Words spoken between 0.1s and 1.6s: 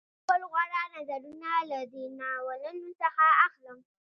خپل غوره نظرونه